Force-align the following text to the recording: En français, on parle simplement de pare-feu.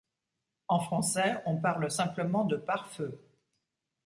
En 0.67 0.79
français, 0.79 1.43
on 1.45 1.57
parle 1.61 1.91
simplement 1.91 2.43
de 2.43 2.57
pare-feu. 2.57 3.21